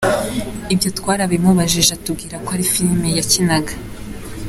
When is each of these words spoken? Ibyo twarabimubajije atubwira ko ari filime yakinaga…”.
Ibyo 0.73 0.89
twarabimubajije 0.97 1.91
atubwira 1.97 2.35
ko 2.45 2.49
ari 2.55 2.65
filime 2.73 3.09
yakinaga…”. 3.17 3.73